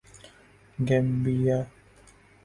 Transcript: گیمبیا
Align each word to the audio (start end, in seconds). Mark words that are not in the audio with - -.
گیمبیا 0.87 1.59